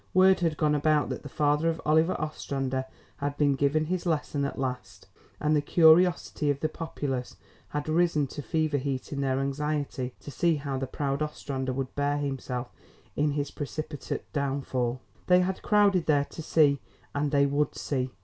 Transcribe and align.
Word 0.15 0.39
had 0.39 0.57
gone 0.57 0.73
about 0.73 1.09
that 1.09 1.21
the 1.21 1.29
father 1.29 1.69
of 1.69 1.79
Oliver 1.85 2.19
Ostrander 2.19 2.85
had 3.17 3.37
been 3.37 3.53
given 3.53 3.85
his 3.85 4.07
lesson 4.07 4.45
at 4.45 4.57
last, 4.57 5.05
and 5.39 5.55
the 5.55 5.61
curiosity 5.61 6.49
of 6.49 6.59
the 6.59 6.69
populace 6.69 7.35
had 7.67 7.87
risen 7.87 8.25
to 8.25 8.41
fever 8.41 8.77
heat 8.77 9.13
in 9.13 9.21
their 9.21 9.39
anxiety 9.39 10.15
to 10.19 10.31
see 10.31 10.55
how 10.55 10.75
the 10.79 10.87
proud 10.87 11.21
Ostrander 11.21 11.71
would 11.71 11.93
bear 11.93 12.17
himself 12.17 12.71
in 13.15 13.33
his 13.33 13.51
precipitate 13.51 14.25
downfall. 14.33 14.99
They 15.27 15.41
had 15.41 15.61
crowded 15.61 16.07
there 16.07 16.25
to 16.25 16.41
see 16.41 16.79
and 17.13 17.29
they 17.29 17.45
would 17.45 17.75
see. 17.75 18.09